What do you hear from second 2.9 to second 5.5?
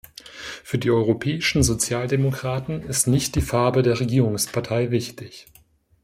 nicht die Farbe der Regierungspartei wichtig.